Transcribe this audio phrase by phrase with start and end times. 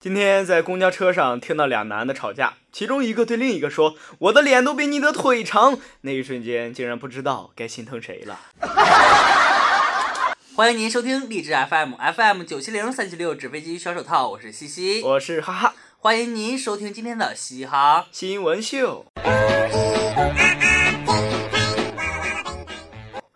[0.00, 8.38] 今天在公交车上听到俩男的吵架，其中一个对另一个说：“我的脸都比你的腿长。”那一瞬间，竟然不知道该心疼谁了。
[10.54, 15.74] 欢迎您收听励志 FM FM 九七零三七六纸飞机小手套，我是西西，我是哈哈。
[15.98, 19.04] 欢迎您收听今天的嘻哈新闻秀。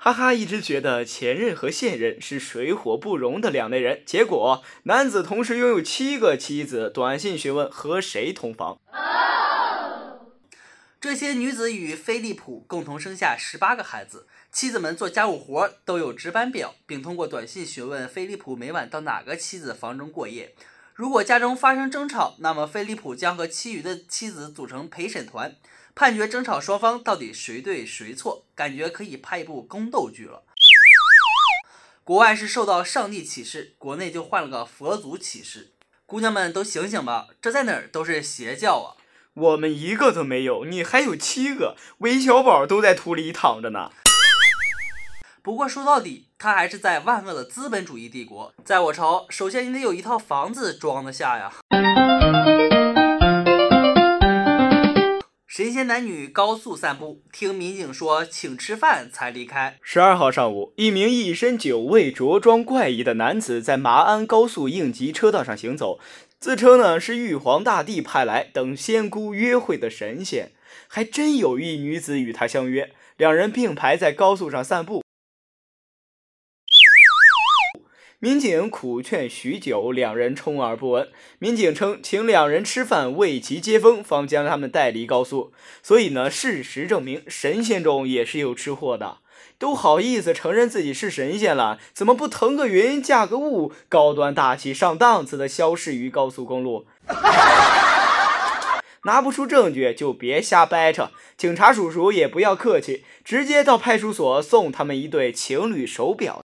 [0.04, 8.80] 哈哈，一直觉得前任和现任是水火不容的两类人，结果男子同时拥有七个妻子，短信询问和谁同房。
[11.00, 20.52] 这些女子与飞利浦共同生下十八个孩子，妻子们做家务活都有值班表，并通过短信询问飞利浦每晚到哪个妻子房中过夜。
[21.02, 25.56] 如果家中发生争吵，那么菲利普将和其余的妻子组成陪审团。
[25.96, 30.44] 判决争吵双方到底谁对谁错，感觉可以拍一部宫斗剧了。
[32.04, 35.72] 国外是受到上帝启示，国内就换了个佛祖启示。
[36.06, 38.94] 姑娘们都醒醒吧，这在哪儿都是邪教啊！
[39.34, 43.90] 我们一个都没有，你还有七个，韦小宝都在土里躺着呢。
[45.44, 48.54] 不过说到底，他还是在万恶的资本主义帝国。
[48.64, 51.52] 在我朝，首先你得有一套房子装得下呀。
[55.48, 59.76] 神仙男女高速散步，听民警说请吃饭才离开。
[59.82, 65.98] 十二号上午，一名一身酒味、着装怪异的男子在马鞍高速应急车道上行走，
[66.38, 70.52] 自称呢是玉皇大帝派来等仙姑约会的神仙，
[70.86, 75.02] 还真有一女子与他相约，两人并排在高速上散步。
[78.24, 81.08] 民警苦劝许久，两人充耳不闻。
[81.40, 85.52] 民警称，请两人吃饭为其接风，方将他们带离高速。
[85.82, 89.16] 所以呢，事实证明，神仙中也是有吃货的。
[89.58, 96.86] 都好意思承认自己是神仙了，怎么不腾个云、驾个雾，高端大气上档次的消失于高速公路？
[99.02, 101.10] 拿不出证据就别瞎掰扯。
[101.36, 106.40] 警察叔叔也不要客气，直接到派出所送他们一对情侣手表。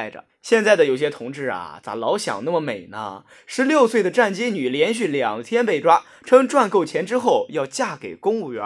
[0.00, 3.26] 带着现在的有些同志啊，咋老想那么美呢？
[3.44, 8.64] 十六岁的站街女连续两天被抓，称赚够钱之后要嫁给公务员。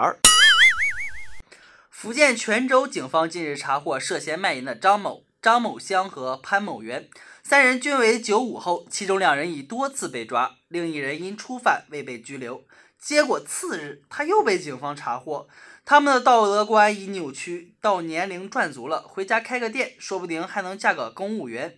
[1.90, 7.08] 福建泉州警方近日查获涉嫌卖淫的张某、张某香和潘某元
[7.42, 12.62] 三人，均为九五后，其中两人已多次被抓，另一人因初犯未被拘留。
[13.00, 15.48] 结果次日他又被警方查获。
[15.86, 21.76] 他们的道德观已扭曲，到年龄赚足了，回家开个店，说不定还能嫁个公务员。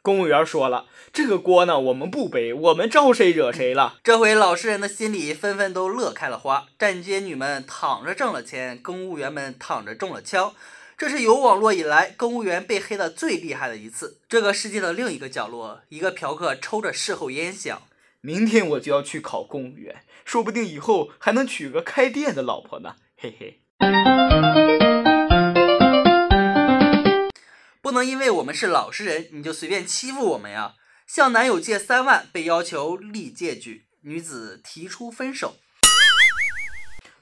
[0.00, 6.66] 公务员说了：“这个锅呢，我们不背，我们招谁惹谁了？”这回老实人的心里纷纷都乐开了花。
[6.78, 10.54] 站街女们躺着挣了钱，公务员们躺着中了枪。
[10.96, 14.18] 这是有网络以来公务员被黑的最厉害的一次。
[14.30, 17.82] 这个世界的另一个角落，一个嫖客抽着事后烟想。
[18.20, 23.60] 明天我就要去考公务员，说不定以后还能娶个开店的老婆呢，嘿嘿。
[27.80, 30.74] 不能因为我们是老实人，你就随便欺负我们呀！
[31.06, 35.54] 向男友借三万，被要求立借据，女子提出分手。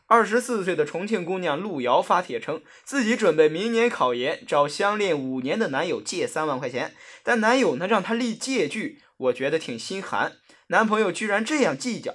[0.09, 10.37] 二十四岁的重庆姑娘路遥发帖称，自己准备明年考研，找相恋五年的男友借三万块钱，但男友呢让她立借据，我觉得挺心寒。
[10.69, 12.15] 男朋友居然这样计较。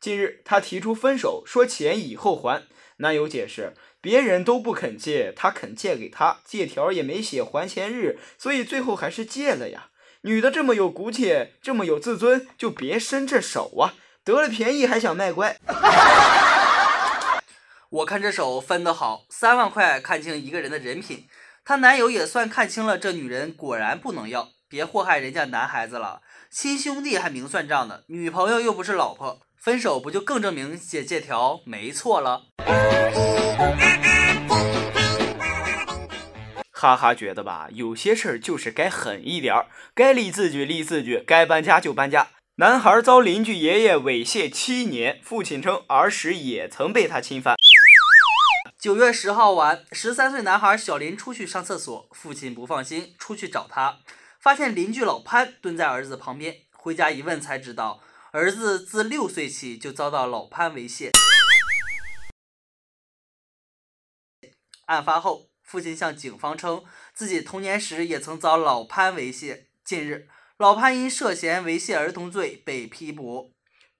[0.00, 2.64] 近日，她提出分手，说钱以后还。
[2.96, 9.88] 男友解释，别人都不肯借，他肯借给他，借条也没写还钱日，所以最后还是借了呀。
[10.22, 13.94] 女的这么有骨气，这么有自尊，就别伸这手啊！
[14.22, 15.56] 得了便宜还想卖乖。
[17.88, 21.26] 我看这手分得好，三万块看清一个人的人品，
[21.64, 24.50] 她男友也算看清了，这女人果然不能要。
[24.70, 32.42] 别祸害人家男孩子了，亲兄弟还明算账呢，女朋友又不是老婆，分手不就更证明写借条没错了？
[36.70, 42.28] 哈哈，觉得吧，有些事儿就是该狠一点儿，该立字据立字据，该搬家就搬家。
[42.58, 47.56] 男孩遭邻居爷爷猥亵七年，父亲称儿时也曾被他侵犯。
[48.78, 53.96] 九月十号晚，十三岁男孩小林出去上厕所，父亲不放心，出去找他。
[54.40, 58.02] 发现邻居老潘蹲在儿子旁边，回家一问才知道，
[58.32, 61.10] 儿子自六岁起就遭到老潘猥亵。
[64.86, 66.82] 案发后，父亲向警方称，
[67.12, 69.66] 自己童年时也曾遭老潘猥亵。
[69.84, 70.26] 近日，
[70.56, 73.52] 老潘因涉嫌猥亵儿童罪被批捕。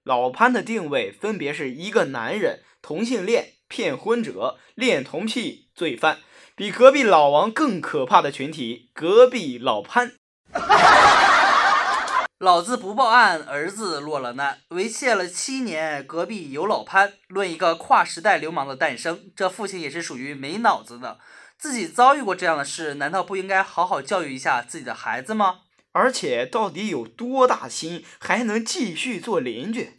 [0.03, 6.21] 老潘的定位分别是一个男人、同性恋、骗婚者、恋童癖罪犯，
[6.55, 10.15] 比隔壁老王更可怕的群体——隔壁老潘。
[12.39, 14.59] 老子不报案，儿子落了难。
[14.69, 17.13] 为妾了七年，隔壁有老潘。
[17.27, 21.19] 论一个跨时代流氓的诞生，这父亲也是属于没脑子的。
[21.57, 25.59] 自己遭遇过这样的事，难道不应该好好教育一下自己的孩子吗？
[25.93, 29.97] 而且到底有多大心，还能继续做邻居？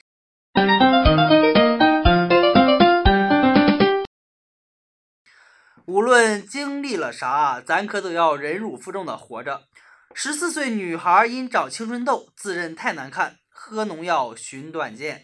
[5.86, 9.64] 无论经历了啥，咱可都要忍辱负重的活着。
[10.14, 15.22] 十四岁女孩因长青春痘，自认太难看，喝农药寻短见。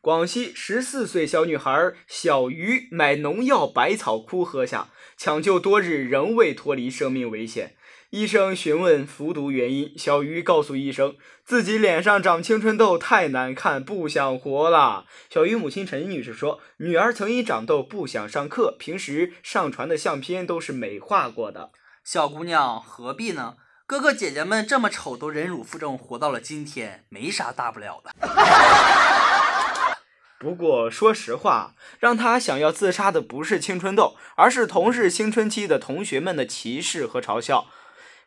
[0.00, 7.76] 广西十四岁小女孩小鱼买农药百草枯喝下，抢救多日仍未脱离生命危险。
[8.10, 15.06] 医生询问服毒原因，小鱼告诉医生自己脸上长青春痘太难看，不想活了。
[15.30, 21.70] 小鱼母亲陈女士说，女儿曾因长痘不想上课，平时上传的相片都是美化过的。
[22.04, 23.54] 小姑娘何必呢？
[23.86, 28.12] 哥哥姐姐们这么丑都忍辱负重活到了今天，没啥大不了的。
[30.40, 37.66] 不过说实话，让他想要自杀的不是青春痘，而是同是青春期的同学们的歧视和嘲笑。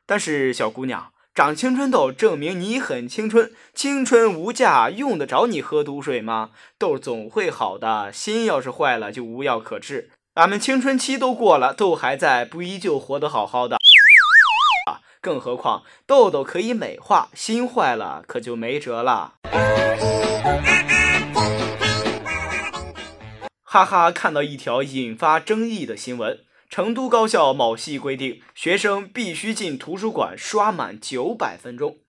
[0.06, 6.51] 但是小姑娘长青春痘，证明你很青春，青春无价，用得着你喝毒水吗？
[6.78, 10.12] 痘总会好的，心要是坏了就无药可治。
[10.35, 13.77] 俺们青春期都过了，痘还在，不依旧活得好好的？
[15.21, 19.35] 更何况痘痘可以美化，心坏了可就没辙了。
[23.63, 31.99] 哈哈，看到一条引发争议的新闻：成都高校某系规定，学生必须进图书馆刷满九百分钟。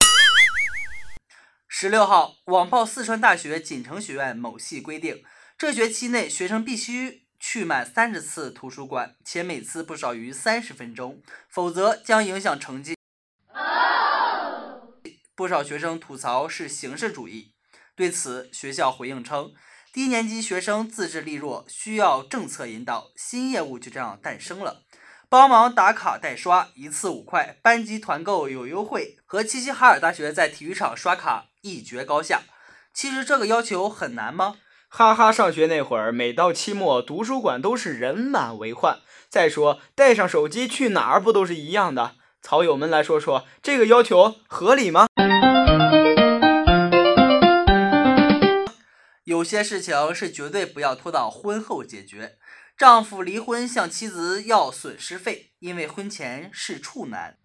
[1.69, 5.23] 十六号，网曝四川大学锦城学院某系规定，
[5.56, 7.25] 这学期内学生必须。
[7.49, 12.97] 去满三十次图书馆，且每次不少于三十分钟，否则将影响成绩。
[15.37, 17.55] 不少学生吐槽是形式主义。
[17.95, 19.53] 对此，学校回应称，
[19.93, 23.13] 低年级学生自制力弱，需要政策引导。
[23.15, 24.83] 新业务就这样诞生了：
[25.29, 32.43] 帮忙打卡代刷，一次五块；班级团购有优惠，和齐齐哈尔大学在体育场刷卡一决高下。
[32.93, 34.57] 其实这个要求很难吗？
[34.88, 39.00] 哈哈，上学那会儿，每到期末，图书馆都是人满为患。
[39.29, 42.12] 再说，带上手机去哪儿不都是一样的？
[42.41, 45.06] 草友们来说说，这个要求合理吗？
[49.25, 52.37] 有些事情是绝对不要拖到婚后解决。
[52.79, 57.37] 丈夫离婚向妻子要损失费，因为婚前是处男。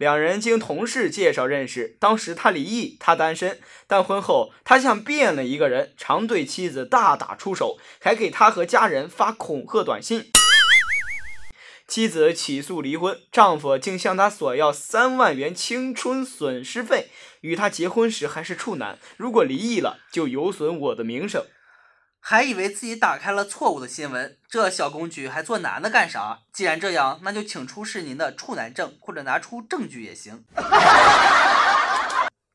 [0.00, 3.60] 两人经同事介绍认识，当时他离异，他单身。
[3.86, 10.30] 但婚后，他像变了一个人，常对妻子大打出手，还给他和家人发恐吓短信。
[11.86, 17.08] 妻子起诉离婚，丈夫竟向她索要三万元青春损失费。
[17.42, 21.44] 与她结婚时还是处男，如果离异了，就有损我的名声。
[22.20, 26.40] 还以为自己打开了错误的新闻，这小公举还做男的干啥？
[26.52, 30.44] 既然这样，那就请出示您的处男证，或者拿出证据也行。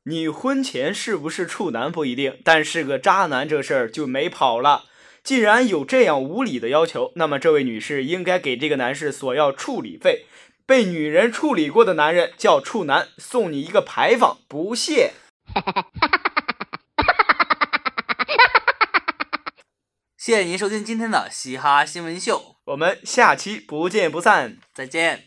[0.07, 4.85] 你婚前是不是处男不一定，但是个渣男这事儿就没跑了。
[5.23, 10.25] 既然有这样无理的要求，那么这位女士应该给这个男士索要处理费。
[10.67, 15.13] 被女人处理过的男人叫处男，送你一个牌坊，不谢。
[20.25, 25.24] 谢谢您收听今天的嘻哈新闻秀，我们下期不见不散，再见。